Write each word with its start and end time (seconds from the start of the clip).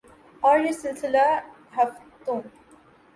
اور 0.43 0.59
یہ 0.59 0.71
سلسلہ 0.71 1.25
ہفتوں 1.75 2.39